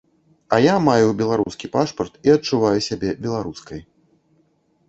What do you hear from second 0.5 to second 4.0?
А я маю беларускі пашпарт і адчуваю сябе беларускай.